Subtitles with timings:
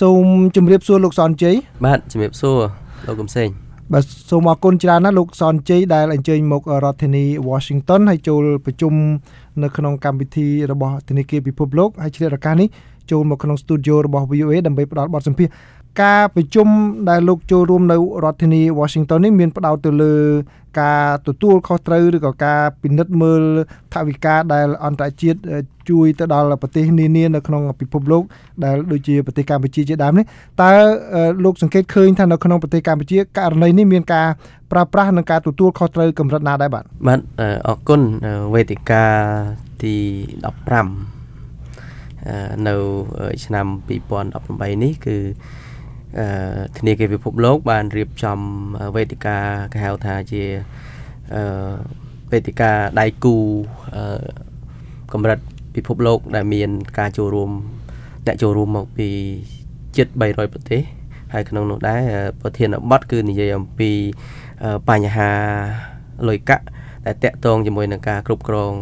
[0.00, 2.58] សូមជម្រាបសួរលោកសនជ័យបាទជំរាបសួរ
[3.06, 3.48] លោកកំសែង
[3.92, 8.92] បាទសូមអរគុណច្រើនណាស់លោកសនជ័យដែលអញ្ជើញមករដ្ឋធានី Washington ហើយចូលប្រជុំ
[9.62, 12.68] នៅក្នុងកម្មវិធីរបស់ធនាគារពិភពលោកហើយឆ្លៀតឱកាសនេះ
[13.10, 15.52] ចូលមកក្នុង studio របស់ VOA ដើម្បីផ្ដល់បទសម្ភាសន៍
[16.02, 16.68] ការប្រជុំ
[17.10, 20.14] ដែលលោកចូលរួមនៅរដ្ឋធានី Washington នេះមានផ្ដោតទៅលើ
[20.80, 23.42] ការទទួលខុសត្រូវឬក៏ការពិនិត្យមើល
[23.94, 25.38] ថវិកាដែលអន្តរជាតិ
[25.90, 28.22] ជួយទៅដល់ប្រទេសនានានៅក្នុងពិភពលោក
[28.64, 30.24] ដែលដូចជាប្រទេសកម្ពុជាជាដើមនេះ
[30.62, 30.70] តើ
[31.44, 34.28] លោកសង្កេតឃើញថានៅក្នុងប្រទេសកម្ពុជាករណីនេះមានការ
[34.72, 37.20] ប្រើប្រាស់និងការទទួលខុសត្រូវកម្រិតណាដែរបាទបាទ
[37.66, 38.00] អរគុណ
[38.54, 39.04] វេទិកា
[39.82, 39.94] ទី
[41.26, 42.74] 15នៅ
[43.44, 43.66] ឆ្នាំ
[44.18, 45.16] 2018នេះគឺ
[46.76, 48.38] ធនាគារពិភពលោក បានរៀបចំ
[48.96, 49.38] វេទិកា
[49.72, 50.42] គេហៅថាជា
[52.32, 52.70] វេទិកា
[53.00, 53.36] ដៃគូ
[55.12, 55.38] កម្រិត
[55.74, 57.50] ពិភពលោក ដែលមាន ការចូលរួម
[58.26, 59.08] អ្នកចូលរួមមកពី
[59.96, 60.82] ជិត300ប្រទេស
[61.32, 62.02] ហើយក្នុងនោះដែរ
[62.40, 63.90] ប្រធានបទគឺនិយាយអំពី
[64.88, 65.30] បញ្ហា
[66.28, 66.64] លុយកាក់
[67.06, 68.72] ដែលតាក់ទងជាមួយនឹងការគ្រប់គ្រង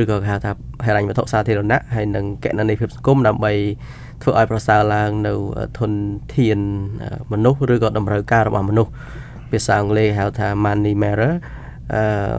[0.00, 0.50] ឬក៏គេហៅថា
[0.86, 3.52] ហិរញ្ញវត្ថុសាធារណៈហើយនិងកណន័យភាពសង្គមដើម្បី
[4.22, 5.32] ធ្វើឲ្យប្រសើរឡើងនៅ
[5.78, 5.92] ធន
[6.36, 6.58] ធាន
[7.32, 8.92] មនុស្សឬក៏តម្រូវការរបស់មនុស្ស
[9.50, 11.32] ភាសាអង់គ្លេសហៅថា money matter
[11.98, 12.36] uh,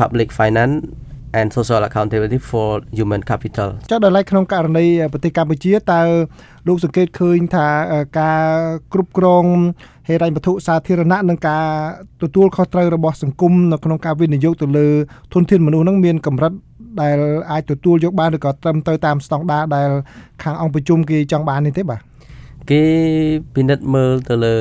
[0.00, 0.76] public finance
[1.38, 6.02] and social accountability for human capital ចុះដល់ឡែកក្នុងករណីប្រទេសកម្ពុជាតើ
[6.68, 7.68] លោកសង្កេតឃើញថា
[8.20, 8.46] ការ
[8.92, 9.44] គ្រប់គ្រង
[10.08, 11.66] ហេរញ្ញវត្ថុសាធារណៈនិងការ
[12.22, 14.88] ទទួលខុសត្រូវរបស់សង្គមនៅក្នុងការវិនិយោគទៅលើ
[15.34, 16.52] ធនធានមនុស្សនឹងមានកម្រិត
[17.02, 17.18] ដែល
[17.50, 19.90] អាចទទួលយកបានឬក៏ត្រឹមទៅតាមស្តង់ដារដែល
[20.42, 22.00] ខាងអង្គប្រជុំគេចង់បាននេះទេបាទ
[22.70, 22.82] គេ
[23.54, 24.56] ពិនិត្យមើលទៅលើ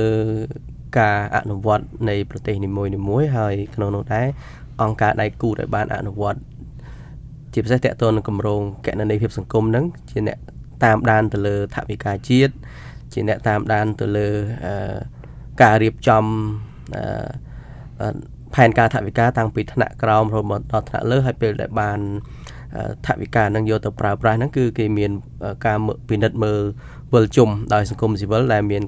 [1.00, 4.28] ការអនុវត្តនៃប្រទេសនីមួយៗហើយក្នុងនោះដែរ
[4.82, 6.40] អង្គការដៃគូដែលបានអនុវត្ត
[7.54, 10.38] ជាពិសេសតកតននឹងគម្រោងកណន័យភាពសង្គមហ្នឹងជាអ្នក
[10.84, 12.54] តាមដានទៅលើថវិកាជាតិ
[13.14, 14.28] ជាអ្នកតាមដានទៅលើ
[15.62, 16.24] ការរៀបចំ
[18.56, 22.00] ផែនការថវិកាតាំងពីថ្នាក់ក្រោមរហូតមកដល់ថ្នាក់លើហើយពេលដែលបាន
[23.08, 25.12] ថវិកានឹងយកទៅប្រើប្រាស់ហ្នឹងគឺគេមាន
[25.66, 25.78] ការ
[26.10, 26.62] ពិនិត្យមើល
[27.14, 28.84] វិលជុំដោយសង្គមស៊ីវិលដែលមាន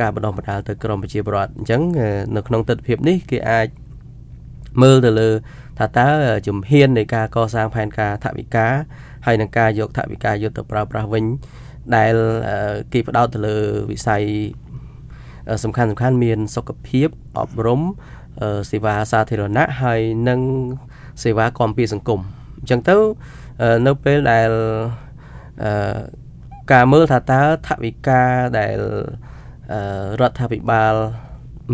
[0.00, 1.80] ការបណ្ដោះបណ្ដាលទៅក្រមប្រជាពលរដ្ឋអញ្ចឹង
[2.36, 3.68] នៅក្នុងទស្សនវិជ្ជានេះគេអាច
[4.82, 5.28] មើលទៅលើ
[5.78, 6.08] ថាតើ
[6.46, 8.66] ជំហាននៃការកសាងផែនការថវិកា
[9.26, 11.24] ហើយនឹងការយកថវិកាយកទៅប្រើប្រាស់វិញ
[11.96, 12.14] ដែល
[12.92, 13.56] គេផ្ដោតទៅលើ
[13.90, 14.22] វិស័យ
[15.64, 17.08] សំខាន់សំខាន់មានសុខភាព
[17.38, 17.80] អប់រំ
[18.70, 20.40] សេវាសាធារណៈហើយនិង
[21.22, 22.20] សេវាគាំពារសង្គម
[22.58, 22.96] អញ្ចឹងទៅ
[23.86, 24.50] នៅពេលដែល
[26.72, 28.22] ការមើលថាតើថវិកា
[28.58, 28.78] ដែល
[30.20, 30.94] រដ្ឋាភិបាល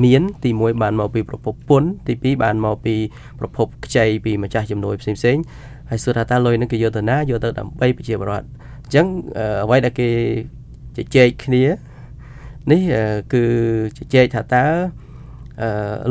[0.04, 2.94] មានទី1បានមកពីប្រភពពន្ធទី2បានមកពី
[3.40, 5.36] ប្រភពខ្ចីពីម្ចាស់ជំនួយផ្សេងផ្សេង
[5.90, 8.46] ហើយសួរថាតើលុយនឹងគេយកទៅណាយកទៅដើម្បីប្រជាពលរដ្ឋ
[8.84, 9.06] អញ្ចឹង
[9.64, 10.08] អ្វីដែលគេ
[10.96, 11.62] ជជែកគ្នា
[12.70, 12.82] នេះ
[13.32, 13.42] គឺ
[13.98, 14.64] ជជែកថាតើ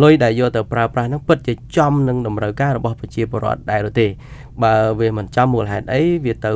[0.03, 4.07] លុយដែលយកទៅប្រើប្រាស់ហ្នឹងពិតជាចំនឹងតម្រូវការរបស់ប្រជាពលរដ្ឋដែរឬទេ
[4.63, 6.51] បើវាមិនចំមូលហេតុអីវាទៅ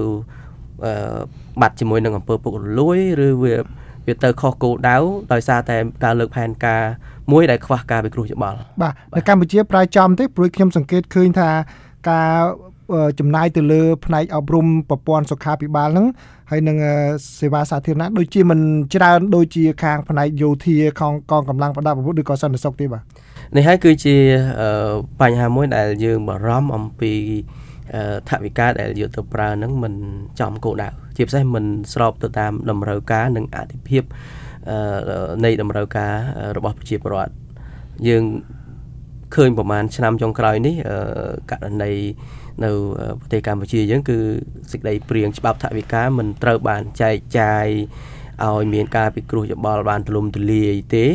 [1.62, 3.56] បាត់ជាមួយនឹងអង្គើពុករលួយឬវា
[4.08, 4.98] វាទៅខុសគោលដៅ
[5.34, 6.82] ដោយសារតែការលើកផែនការ
[7.32, 11.50] មួយដែលខ្វះការពិគ្រោះយោបល់បាទនៅកម្ពុជាប្រាយចំទេព្រោះខ្ញុំសង្កេតឃើញថា
[12.10, 12.34] ការ
[13.20, 16.08] ចំណាយទៅលើ ផ្នែកអប់រំប្រព័ន្ធសុខាភិបាលហ្នឹង
[16.52, 16.78] ហើយនឹង
[17.40, 18.60] សេវាសាធារណៈដូចជាមិន
[18.96, 23.04] ច្រើនដូចជាខាងផ្នែកយោធាខាងកងកម្លាំងប្រដាប់អាវុធឬក៏សន្តិសុខទេបាទ
[23.56, 24.16] នេះហើយគឺជា
[25.22, 27.12] បញ្ហាមួយដែលយើងបារម្ភអំពី
[28.30, 29.94] ថវិកាដែលយកទៅប្រើហ្នឹងមិន
[30.40, 34.04] ចំគោលដៅជាពិសេសមិនស្របទៅតាមតម្រូវការនិងអតិភិប
[35.46, 36.14] នៃតម្រូវការ
[36.58, 37.34] របស់ប្រជាពលរដ្ឋ
[38.08, 38.24] យើង
[39.36, 40.76] ឃើញប្រហែលឆ្នាំចុងក្រោយនេះ
[41.52, 41.92] ករណី
[42.64, 42.72] នៅ
[43.20, 44.18] ប្រទេសកម្ពុជាយើងគឺ
[44.72, 47.68] សេចក្តីព្រៀងច្បាប់ថវិកាមិនត្រូវបានចែកចាយ
[48.46, 51.06] ឲ្យមានការពិគ្រោះយោបល់បានទូលំទូលាយទេ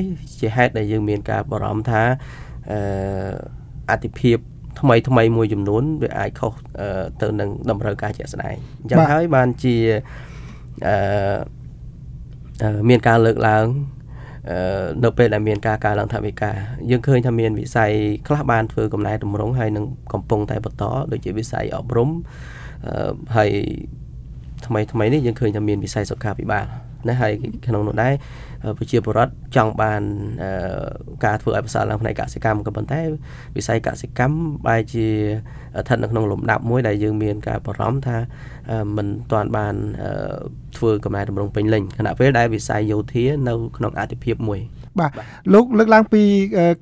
[0.41, 2.03] ជាហេតុដែលយើងមានការបារម្ភថា
[2.71, 2.81] អឺ
[3.91, 4.39] អតិភិប
[4.81, 6.53] ថ្មីថ្មីមួយចំនួនវាអាចខុស
[7.23, 9.77] ទៅនឹងតម្រូវការជាក់ស្ដែងអញ្ចឹងហើយបានជា
[10.87, 13.67] អឺមានការលើកឡើង
[15.05, 16.51] នៅពេលដែលមានការកើនឡើងថវិកា
[16.91, 17.93] យើងឃើញថាមានវិស័យ
[18.27, 22.11] ខ្លះបានធ្វើកំណែតម្រង់ហើយនឹងកំពុងតែបន្តដូចជាវិស័យអប់រំ
[23.37, 23.51] ហើយ
[24.67, 26.67] ថ្មីថ្មីនេះយើងឃើញថាមានវិស័យសុខាភិបាល
[27.09, 27.33] ណាហើយ
[27.67, 28.15] ក្នុងនោះដែរ
[28.79, 30.03] ប្រជាពលរដ្ឋចង់បាន
[31.25, 33.01] ការធ្វើឲ្យប្រសើរឡើងផ្នែកកសិកម្មក៏ប៉ុន្តែ
[33.57, 34.37] វិស័យកសិកម្ម
[34.67, 35.07] បែរជា
[35.81, 38.17] ស្ថិតនៅក្នុងលំដាប់មួយដែលយើងមានការបារម្ភថា
[38.97, 39.75] មិនទាន់បាន
[40.77, 44.61] ធ្វើកំណែតម្រង់ពេញលេញខណៈពេលដែលវិស័យយោធានៅក្នុងអតិភិបមួយ
[44.99, 45.11] បាទ
[45.55, 46.23] លោកលើកឡើងពី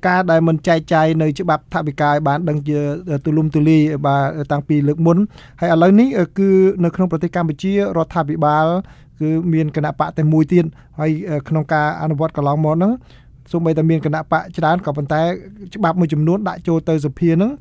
[0.07, 2.79] ការដែលមិនចែកចាយនៅច្បាប់ថវិកាឲ្យបានដឹងជា
[3.25, 5.17] ទូលំទូលាយបាទតាំងពីលើកមុន
[5.59, 6.49] ហើយឥឡូវនេះគឺ
[6.83, 8.67] នៅក្នុងប្រទេសកម្ពុជារដ្ឋាភិបាល
[9.19, 10.65] គឺមានគណៈបកតែមួយទៀត
[10.99, 11.11] ហើយ
[11.49, 12.91] ក្នុងការអនុវត្តកន្លងមកហ្នឹង
[13.51, 15.21] សូម្បីតែមានគណៈបកច្រើនក៏ប៉ុន្តែ
[15.75, 17.51] ច្បាប់មួយចំនួនដាក់ចូលទៅសភាហ្នឹង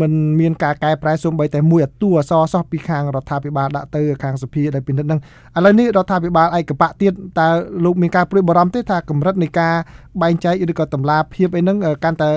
[0.00, 5.20] มันមានការកែប្រែសូម្បីតែមួយអាតួអសសោះពីខាងរដ្ឋាភិបាលដាក់ទៅខាងសភាដែលពិនិត្យហ្នឹង
[5.56, 7.48] ឥឡូវនេះរដ្ឋាភិបាលឯកបៈទៀតតើ
[7.84, 9.74] លោកមានការព្រួយបារម្ភទេថាកម្រិតនៃការ
[10.22, 12.30] បែងចែកឬក៏តម្លាភាពអីហ្នឹងកាន់តែ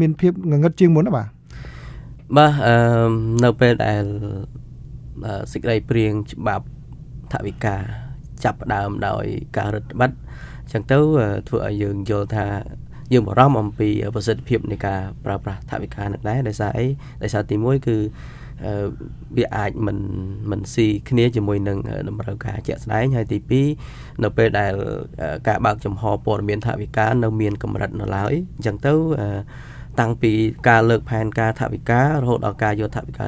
[0.00, 1.26] មានភាពងងឹតជាងមុនបាទ
[2.36, 2.76] បាទអឺ
[3.44, 4.04] នៅពេលដែល
[5.52, 6.64] សេចក្តីព្រៀងច្បាប់
[7.32, 7.76] ថវិកា
[8.44, 9.24] ចាប់ផ្ដើមដោយ
[9.56, 10.98] ការរដ្ឋបတ်អញ្ចឹងទៅ
[11.48, 12.46] ធ្វើឲ្យយើងយល់ថា
[13.12, 16.86] យើងបារម្ភអំពីប្រសិទ្ធភាពនៃការប្រើប្រាស់ថវិកានឹងដែរដោយសារអី
[17.22, 17.96] ដោយសារទី1គឺ
[19.36, 19.98] វាអាចមិន
[20.50, 23.38] មិនស៊ីគ្នាជាមួយនឹងតម្រូវការជាក់ស្ដែងហើយទី
[23.80, 24.72] 2នៅពេលដែល
[25.48, 28.94] ការបើកចំហព័ត៌មានថវិកានៅមានកម្រិតនៅឡើយអញ្ចឹងទៅ
[30.00, 30.32] តាំងពី
[30.68, 33.26] ការលើកផែនការថវិការហូតដល់ការយកថវិកា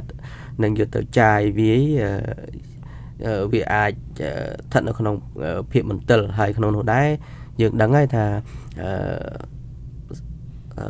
[0.62, 1.82] នឹងយកទៅចាយវាយ
[3.52, 5.14] វាអាចស្ថិតនៅក្នុង
[5.72, 7.08] ភាពមន្ទិលហើយក្នុងនោះដែរ
[7.60, 8.24] យើងដឹងហើយថា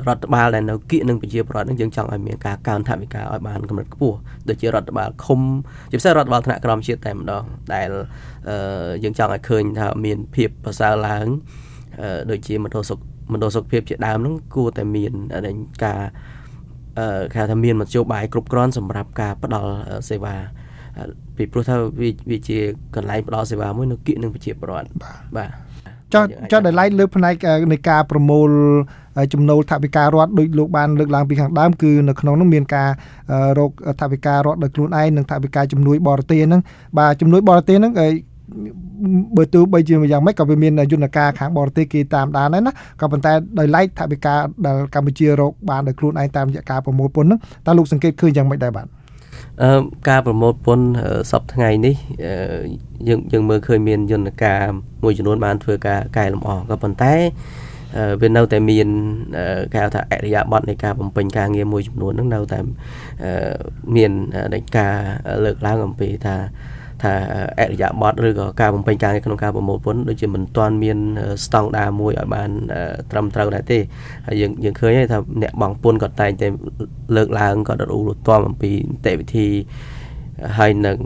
[0.09, 4.17] រដ្ឋបាលដែលនៅគៀកនឹងប្រជាប្រដ្ឋនឹងយើងចង់ឲ្យមានការកើនថវិកាឲ្យបានកម្រិតខ្ពស់
[4.49, 5.41] ដូចជារដ្ឋបាលឃុំ
[5.91, 7.45] ជាពិសេសរដ្ឋបាលថ្នាក់ក្រោមជាតិតែម្ដង
[7.75, 7.89] ដែល
[9.05, 11.27] យើងចង់ឲ្យឃើញថាមានភាពប្រសើរឡើង
[12.31, 12.99] ដូចជាមណ្ឌលសុខ
[13.33, 15.13] មណ្ឌលសុខភាពជាដើមហ្នឹងគួរតែមាន
[15.85, 16.01] ការ
[16.99, 19.73] អឺគេថាមានមធ្យោបាយគ្រប់គ្រាន់សម្រាប់ការផ្ដល់
[20.09, 20.37] សេវា
[21.37, 21.77] ពីព្រោះថា
[22.31, 22.59] វាជា
[22.97, 24.89] កន្លែងផ្ដល់សេវាមួយនៅគៀកនឹងប្រជាពលរដ្ឋ
[25.37, 25.51] បាទ
[26.15, 27.35] ចោះចោះដែលឡៃលើផ្នែក
[27.73, 28.51] នៃការប្រមូល
[29.33, 32.89] ចំណូលថវិការដ្ឋដូចលោកបានលើកឡើងពីខាងដើមគឺនៅក្នុងនោះមានការ
[33.59, 33.71] រក
[34.01, 36.63] ថវិការដ្ឋដោយខ្លួនឯងនិងថវិកាជំនួយបរទេសហ្នឹង
[36.99, 37.93] បាទជំនួយបរទេសហ្នឹង
[39.37, 44.35] បើទោះបីជាយ៉ាងម៉េចក៏វាមានយន្តការខាងបរទេសគេតាមដានដែរណាក៏ប៉ុន្តែដោយឡែកថវិកា
[44.67, 49.04] ដែលកម្ពុជារកបានដោយខ្លួនឯងតាមរយៈការប្រមូលពន្ធហ្នឹងតើលោកសង្កេតឃើញយ៉ាងម៉េចដែរបាទអឺ
[50.09, 50.87] ការប្រមូលពន្ធ
[51.33, 51.95] សប្តាហ៍ថ្ងៃនេះ
[53.09, 54.63] យើងយើងមើលឃើញមានយន្តការ
[55.03, 57.15] មួយចំនួនបានធ្វើការកែលម្អក៏ប៉ុន្តែ
[58.23, 58.89] វានៅតែមាន
[59.73, 62.59] គេហៅថាអរិយាប័ត្រនៃការបំពេញការងារមួយចំនួនហ្នឹងនៅតែ
[63.97, 64.13] មាន
[64.55, 64.95] នៃការ
[65.45, 66.37] លើកឡើងអំពីថា
[67.05, 67.15] ថា
[67.59, 70.99] អរិយាប័ត្រឬក៏ការបំពេញការងារក្នុងការប្រមូលពន្ធដូចជាមិនទាន់មាន
[71.45, 72.51] ស្តង់ដារមួយឲ្យបាន
[73.11, 73.79] ត្រឹមត្រូវដែរទេ
[74.27, 76.47] ហើយយើងយើងឃើញថាអ្នកបង់ពន្ធក៏តែងតែ
[77.17, 79.49] លើកឡើងក៏ដរូលទាំអំពីនីតិវិធី
[80.59, 80.99] ហើយនឹង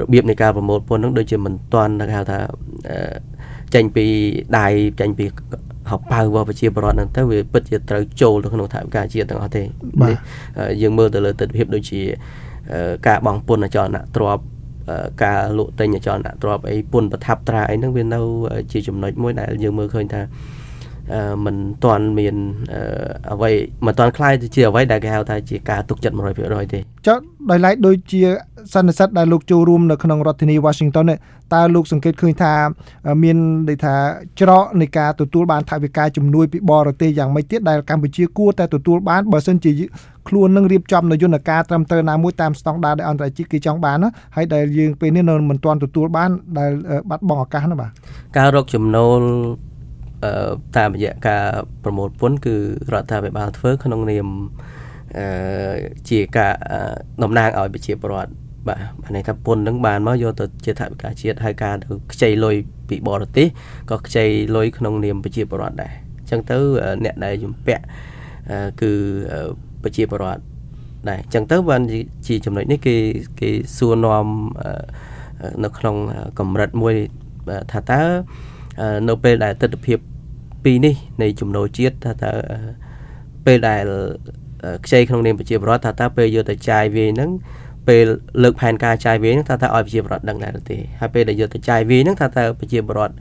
[0.00, 2.38] របៀបនៃការប្រមូលពន្ធនឹងដូចជាមិនទាន់គេហៅថា
[3.74, 4.06] ចេញពី
[4.58, 4.66] ដៃ
[5.00, 5.24] ចេញពី
[5.90, 9.62] ហៅប៉ៅរបស់ប្រជាពលរដ្ឋហ្នឹងទៅវាពិតជាត្រូវចូលទៅក្នុងថវិកាជាតិទាំងអស់ទេ
[10.82, 12.00] យើងមើលទៅលើទស្សនវិជ្ជាដូចជា
[13.06, 14.44] ការបង់ពន្ធអចលនទ្រព្យ
[15.24, 18.20] ការលក់ទិញអចលនទ្រព្យអីពន្ធប្រថាប់ត្រាអីហ្នឹងវានៅ
[18.72, 20.20] ជាចំណុចមួយដែលយើងមើលឃើញថា
[21.45, 22.35] មិនទាន់មាន
[23.31, 23.49] អ្វី
[23.85, 27.17] មិនទាន់คล้ายទៅជាអ្វីដែលគេហៅថាជាការទុកចិត្ត100%ទេចុះ
[27.49, 28.21] ដោយឡែកដូចជា
[28.73, 31.17] សន្និសិទដែលលោកចូលរួមនៅក្នុងរដ្ឋធានី Washington នេះ
[31.53, 32.53] តើលោកសង្កេតឃើញថា
[33.23, 33.37] មាន
[33.69, 33.95] ន័យថា
[34.39, 39.71] ច្រកនៃការទទួលបានថវិកាជំនួយពីបរទេសយ៉ាងម៉េចទៀតដែលកម្ពុជាគួរតែទទួលបានបើសិនជា
[40.27, 43.97] ខ្លួននឹងរៀបចំនៅយន្តការត្រឹមត្រូវណាមួយតាមស្តង់ដារដែលអន្តរជាតិគេចង់បាន
[44.35, 46.29] ហើយដែលយើងពេលនេះនៅមិនទាន់ទទួលបាន
[46.59, 46.71] ដែល
[47.09, 47.91] បាត់បង់ឱកាសនោះបាទ
[48.37, 49.21] ការរកចំណូល
[50.76, 51.44] តាមរយៈការ
[51.84, 52.56] ប្រមូលពន្ធគឺ
[52.92, 54.26] រដ្ឋាភិបាលធ្វើក្នុងនាម
[56.10, 56.52] ជាការ
[57.22, 58.30] តំណាងឲ្យប្រជាពលរដ្ឋ
[58.68, 62.56] បាទបានន័យថាពន្ធនឹងបានមកយកទៅជាថវិកាជាតិហើយការទៅខ្ចីលុយ
[62.88, 63.46] ពីបរទេស
[63.90, 64.24] ក៏ខ្ចី
[64.56, 66.56] លុយក្នុងនាមប្រជាពលរដ្ឋដែរអញ្ចឹងទៅ
[67.04, 67.82] អ្នកដែលជំពាក់
[68.80, 68.90] គឺ
[69.82, 70.40] ប្រជាពលរដ្ឋ
[71.08, 71.82] ដែរអញ្ចឹងទៅបាន
[72.26, 72.96] ជាចំណុចនេះគេ
[73.40, 74.26] គេសួរនាំ
[75.64, 75.96] នៅក្នុង
[76.38, 76.94] កម្រិតមួយ
[77.72, 78.02] ថាតើ
[79.08, 80.15] នៅពេលដែលទស្សនវិជ្ជា
[80.66, 82.32] ពីរនេះនៃចំណូលជាតិថាតើ
[83.46, 83.82] ពេលដែល
[84.84, 87.30] ខ្ចីក្នុងនាមប្រជាពលរដ្ឋថាតើពេលយកទៅចាយវាយហ្នឹង
[87.88, 88.06] ពេល
[88.42, 93.14] លើកផែនការចាយវាយហ្នឹងថាតើឲ្យប្រជាពលរដ្ឋដឹងដែរទេហើយពេលដែលយកទៅចាយវាយហ្នឹងថាតើប្រជាពលរដ្ឋ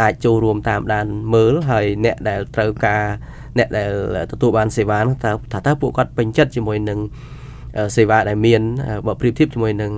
[0.00, 3.02] អាចចូលរួមតាមដានមើលហើយអ្នកដែលត្រូវការ
[3.58, 3.90] អ្នកដែល
[4.32, 6.98] ទទួលបានសេវាហ្នឹងតើថាតើពួកគាត់ពេញចិត្តជាមួយនឹង
[7.96, 8.62] សេវាដែលមាន
[9.06, 9.92] បើប្រៀបធៀបជាមួយនឹង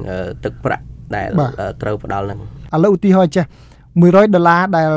[0.44, 0.84] ទឹកប្រាក់
[1.16, 1.28] ដែល
[1.82, 2.40] ត្រូវផ្ដល់ហ្នឹង
[2.74, 3.48] ឥឡូវឧទាហរណ៍ចាស់
[3.98, 4.90] 100ដុល្លារដែល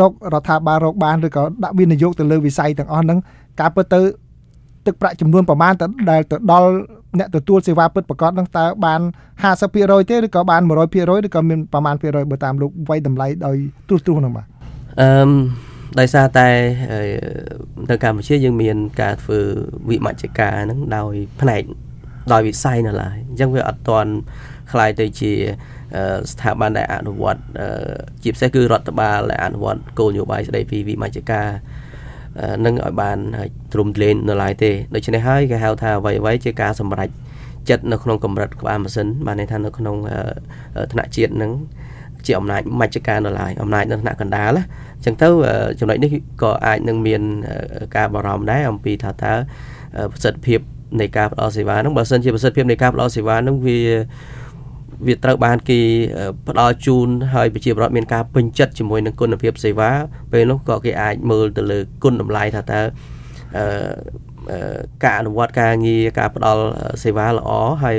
[0.00, 3.18] រករដ្ឋាភិបាលរកបានឬក៏ដាក់វិនិយោគទៅលើវិស័យទាំងអស់ហ្នឹង
[3.60, 4.00] ការពិតទៅ
[4.86, 5.72] ទឹកប្រាក់ចំនួនប្រមាណ
[6.10, 6.68] ដែលទៅដល់
[7.18, 9.00] អ្នកទទួលសេវាពិតប្រាកដហ្នឹងតើបាន
[9.54, 13.56] 50%ទេឬក៏បាន100%ឬក៏មានប្រមាណភាគរយបើតាមលោកវាយតម្លៃដោយ
[13.88, 14.46] ទូទ្រុសហ្នឹងបាទ
[15.00, 15.10] អឺ
[15.98, 16.48] ដោយសារតែ
[17.90, 19.38] នៅកម្ពុជាយើងមានការធ្វើ
[19.88, 21.62] វិមជ្ឈការហ្នឹងដោយផ្នែក
[22.32, 24.10] ដោយវិស័យនៅឡើយអញ្ចឹងវាអត់ទាន់
[24.71, 25.31] คล้ายទៅជា
[26.31, 27.41] ស្ថាប័នដែលអនុវត្ត
[28.23, 31.47] ជាពិសេសគឺរដ្ឋបាលដែលអនុវត្តគោលនយោបាយស្ដីពីវិមជ្ឈការ
[32.65, 33.17] នឹងឲ្យបាន
[33.73, 37.09] ទ្រំទ្លែងនៅឡើយទេដូច្នេះហើយគេហៅថាអ្វីអ្វីជាការសម្រេច
[37.69, 39.95] ចិត្តនៅក្នុងកម្រិតក្បាលម៉ាស៊ីនបានន័យថានៅក្នុង
[40.91, 41.51] ថ្នាក់ជាតិនឹង
[42.25, 44.63] ជាអំណាចមជ្ឈការនៅឡើយអំណាចនៅថ្នាក់កណ្ដាលណា
[44.95, 45.27] អញ្ចឹងទៅ
[45.79, 46.11] ចំណុចនេះ
[46.41, 47.21] ក៏អាចនឹងមាន
[47.95, 49.33] ការបារម្ភដែរអំពីថាតើ
[50.11, 50.59] ប្រសិទ្ធភាព
[50.99, 53.79] នៃការផ្ដល់សេវាហ្នឹងបើសិនជាប្រសិទ្ធភាពនៃការផ្ដល់សេវាហ្នឹងវា
[55.07, 55.79] វាត្រូវបានគេ
[56.47, 59.91] ផ្ដល់ជូនហើយប្រជាពលរដ្ឋមានការពេញចិត្តជាមួយនឹងគុណភាពសេវា
[60.31, 62.81] ពេលនោះក៏គេអាចមើលទៅលើគុណតម្លៃថាតើ
[63.57, 66.63] អឺការអនុវត្តការងារការផ្ដល់
[67.03, 67.49] សេវាល្អ
[67.83, 67.97] ហើយ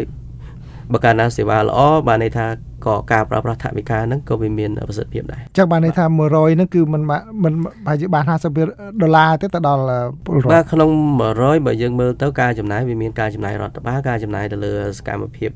[0.93, 2.47] បើកាលណាសេវាល្អបានន័យថា
[2.87, 7.03] ក៏ការប្រើប្រាស់ថវិកាហ្នឹងក៏វាមានប្រសិទ្ធភាពដែរចឹងបានន័យថា100ហ្នឹងគឺมัน
[7.45, 8.25] มันប្រហែលជាបាន
[8.62, 9.83] 50ដុល្លារទេទៅដល់
[10.25, 10.91] ពលរដ្ឋបាទក្នុង
[11.29, 15.50] 100បើយើងមើលទៅការចំណាយវាមានការចំណាយរដ្ឋបាលការចំណាយទៅលើសកម្មភាព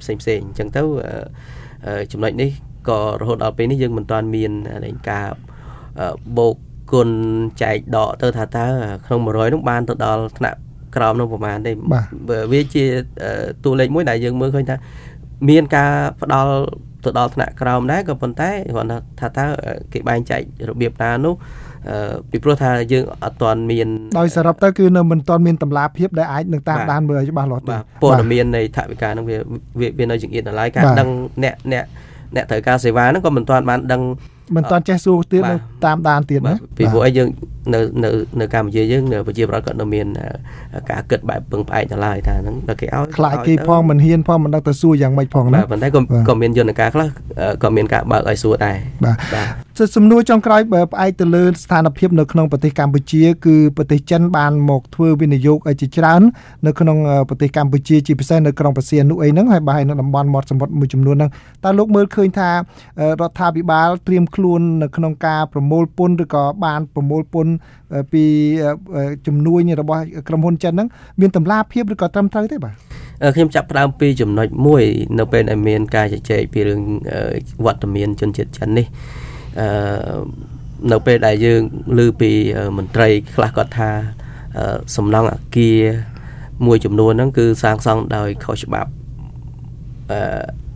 [0.00, 0.82] ផ្សេងផ្សេងអញ្ចឹងទៅ
[2.12, 2.50] ចំណុចនេះ
[2.88, 4.52] ក៏រហូតដល់ពេលនេះយើងមិនទាន់មាន
[5.10, 5.28] ការ
[6.38, 6.56] បូក
[6.92, 7.10] គុណ
[7.62, 8.66] ចែកដកទៅថាតើ
[9.06, 10.58] ក្នុង100នោះបានទៅដល់ថ្នាក់
[10.96, 11.72] ក្រោមនោះប្រហែលទេ
[12.52, 12.84] វាជា
[13.64, 14.76] តួលេខមួយដែលយើងមើលឃើញថា
[15.48, 16.52] មានការផ្ដល់
[17.04, 19.46] ទៅដល់ថ្នាក់ក្រោមដែរក៏ប៉ុន្តែគាត់ថាតើ
[19.92, 21.34] គេបែងចែករបៀបណានោះ
[22.30, 23.88] ពីព្រោះថាយើងអត់ទាន់មាន
[24.18, 29.38] ដោយសរុបទៅគឺនៅមិនទាន់មានតម្លាភាពដែលអាចនឹងតាមដានមើលឲ្យច្បាស់លាស់ទេព័ត៌មាននៃថវិកានឹងវា
[29.98, 31.08] វានៅចង្អៀតនៅឡើយការដឹង
[31.42, 31.84] អ្នកអ្នក
[32.36, 34.02] អ្នកត្រូវការសេវាហ្នឹងក៏មិនទាន់បានដឹង
[34.56, 37.28] មិនទាន់ចេះសួរទៀតនឹងតាមដានទៀតណាពីព្រោះអីយើង
[37.72, 40.06] នៅនៅនៅកម្ពុជាយើងនៅប្រជាប្រដ្ឋក៏នៅមាន
[40.90, 47.08] ការគិតបែបពឹងផ្អែកនៅឡើយថាហ្នឹងដល់គេឲ្យខ្លាចគេផងមិនហ៊ានផងមិនដឹងទៅសួរយ៉ាងម៉េចផងណាប៉ុន្តែក៏ក៏មានយន្តការខ្លះ
[47.62, 56.22] ក៏មានការបើកឲ្យសួរដែរបាទសំណួរចុងក្រោយបើផ្អែកទៅលើស្ថានភាពនៅក្នុងប្រទេសកម្ពុជាគឺប្រទេសចិនបានមកធ្វើវិនិយោគឲ្យជាច្រើន
[56.66, 56.96] នៅក្នុង
[57.28, 61.30] ប្រទេសកម្ពុជាជាពិសេសនៅក្រុងប្រសៀននោះអីហ្នឹងហើយបើហើយនៅតំបន់មាត់សមុទ្រមួយចំនួនហ្នឹង
[61.64, 62.56] តើលោកមើលឃើញថារ
[63.28, 67.52] ដ្ឋាភិបាលត្រៀមខ្លួននៅក្នុងការប្រមូលពន្ធឬក៏បានប្រមូលពន្ធ
[68.12, 68.24] ពី
[69.26, 70.88] ជំនួយរបស់ក្រុមហ៊ុនចិនហ្នឹង
[71.20, 72.74] មានតម្លាភាពឬក៏ត្រឹមត្រូវទេបាទ
[73.34, 74.82] ខ្ញុំចាប់ផ្ដើមពីចំណុចមួយ
[75.18, 76.80] នៅពេលដែលមានការជជែកពីរឿង
[77.64, 78.86] វត្តមានជនជាតិចិននេះ
[79.60, 79.68] អឺ
[80.92, 81.60] នៅពេលដែលយើង
[81.98, 82.30] ឮពី
[82.76, 83.90] មន្ត្រីខ្លះគាត់ថា
[84.96, 85.78] សំណង់អាគារ
[86.66, 89.03] មួយចំនួនហ្នឹងគឺសាងសង់ដោយខុសច្បាប់អឺ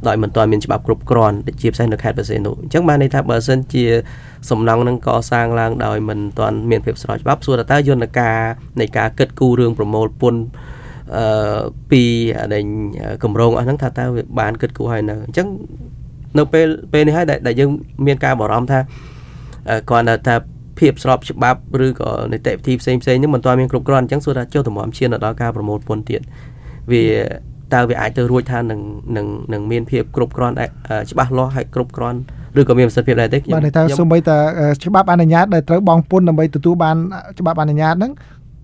[0.09, 3.85] ដោយមិនទាន់មានច្បាប់គ្រប់គ្រាន់ជាពិសេសនៅខេត្តបរសេនុអញ្ចឹងបានន័យថាបើសិនជា
[4.51, 8.39] សំណង់នឹងកសាងឡើងដោយមិនទាន់មានភាពស្របច្បាប់សួរតើយន្តការ
[8.81, 10.43] នៃការគិតគូររឿងប្រមូលពន្ធ
[11.17, 12.03] អឺពី
[12.53, 12.63] ដែល
[13.23, 15.49] កម្រងអស់ហ្នឹងថាតើវាបានគិតគូរហើយនៅអញ្ចឹង
[16.39, 17.71] នៅពេលពេលនេះហើយដែលយើង
[18.07, 18.81] មានការបារម្ភថា
[19.91, 20.37] គ្រាន់តែថា
[20.79, 26.21] ភាពស្របច្បាប់ឬក៏នីតិវិធីផ្សេងផ្សេងនេះមិនទាន់មានគ្រប់គ្រាន់អញ្ចឹងសួរថាចុះតម្រាំឈានដល់ការប្រមូលពន្ធទៀត
[26.93, 27.05] វា
[27.74, 28.82] តើវាអាចទៅរួចថានឹង
[29.18, 30.56] នឹងនឹងមានភាពគ្រប់គ្រាន់
[31.12, 32.20] ច្បាស់លាស់ហើយគ្រប់គ្រាន់
[32.60, 34.38] ឬក៏មានប្រសិទ្ធភាពដែរទេខ្ញុំបាទតែសូម្បីតែ
[34.86, 36.96] ច្បាប់អនុញ្ញាតដែលត្រូវបង់ពន្ធដើម្បីទទួលបាន
[37.40, 38.14] ច្បាប់អនុញ្ញាតហ្នឹង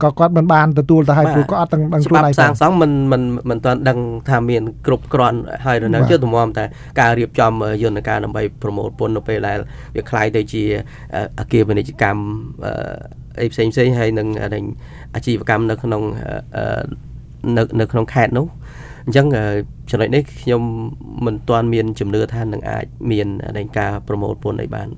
[0.04, 4.00] ក៏គាត់មិនបានទទួលទៅហើយព្រោះគាត់អត់ដឹងខ្លួនឯងសាងសង់មិនមិនមិនទាន់ដឹង
[4.30, 6.64] ថាមានគ្រប់គ្រាន់ហើយនៅជឿទំមតែ
[7.00, 9.58] ការរៀបចំយន្តការដើម្បីប្រមូលពន្ធនៅពេលដែល
[9.96, 10.64] វាคล้ายទៅជា
[11.40, 12.22] អាគារពាណិជ្ជកម្ម
[13.42, 14.28] អីផ្សេងផ្សេងហើយនឹង
[15.16, 16.02] អាជីវកម្មនៅក្នុង
[17.58, 18.48] នៅនៅក្នុងខេត្តនោះ
[19.07, 19.27] អញ្ចឹង
[19.91, 20.63] ចំណុចនេះខ្ញុំ
[21.27, 24.89] មិនទាន់មានជំនឿថានឹងអាចមាននៃការប្រមូលពន្ធឲ្យបាន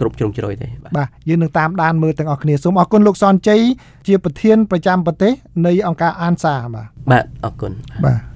[0.00, 3.60] គ្រប់ជ្រុងជ្រោយទេបាទយើងនឹងតាមដានមើលទាំងអស់គ្នាសូមអរគុណលោកសនជ័យ
[4.06, 5.32] ជាប្រធានប្រចាំប្រទេស
[5.66, 7.72] នៃអង្គការអានសាបាទបាទអរគុណ
[8.04, 8.18] បាទ